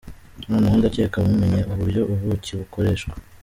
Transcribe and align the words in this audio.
Noneho 0.49 0.75
ndacyeka 0.79 1.17
mumenye 1.25 1.61
uburyo 1.71 2.01
ubuki 2.13 2.51
bukoreshwa. 2.59 3.11